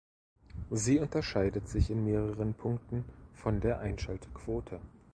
Sie 0.71 0.97
unterscheidet 0.97 1.69
sich 1.69 1.91
in 1.91 2.03
mehreren 2.05 2.55
Punkten 2.55 3.05
von 3.35 3.61
der 3.61 3.81
Einschaltquote. 3.81 4.81